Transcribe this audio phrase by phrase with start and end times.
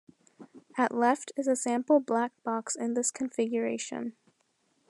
[0.79, 4.13] At left is a sample black box in this configuration.